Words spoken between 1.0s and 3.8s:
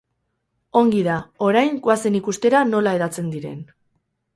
da, orain goazen ikustera nola hedatzen diren.